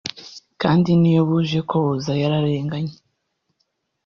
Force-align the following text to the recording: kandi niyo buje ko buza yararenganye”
kandi 0.61 0.89
niyo 0.99 1.21
buje 1.29 1.59
ko 1.69 1.75
buza 1.85 2.13
yararenganye” 2.21 2.95